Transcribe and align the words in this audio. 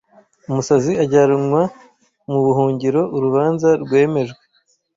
Umusazi 0.49 0.91
ajyanwa 1.03 1.61
mubuhungiro 2.29 3.01
urubanza 3.15 3.69
rwemejwe, 3.83 4.41